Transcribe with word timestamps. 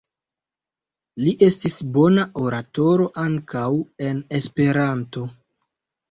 Li 1.25 1.33
estis 1.47 1.75
bona 1.97 2.23
oratoro 2.43 3.05
ankaŭ 3.25 3.67
en 4.07 4.23
Esperanto. 4.39 5.27